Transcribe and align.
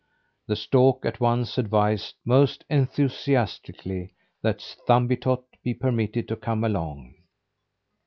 The 0.47 0.55
stork 0.55 1.05
at 1.05 1.19
once 1.19 1.59
advised, 1.59 2.15
most 2.25 2.65
enthusiastically, 2.71 4.15
that 4.41 4.57
Thumbietot 4.87 5.43
be 5.63 5.75
permitted 5.75 6.27
to 6.29 6.35
come 6.35 6.63
along. 6.63 7.13